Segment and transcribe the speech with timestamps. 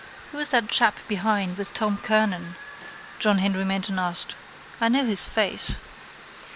[0.31, 2.55] —Who is that chap behind with Tom Kernan?
[3.19, 4.33] John Henry Menton asked.
[4.81, 5.77] I know his face.